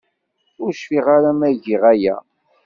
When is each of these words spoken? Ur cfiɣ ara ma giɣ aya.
Ur 0.63 0.71
cfiɣ 0.79 1.05
ara 1.15 1.31
ma 1.39 1.49
giɣ 1.63 1.83
aya. 1.91 2.15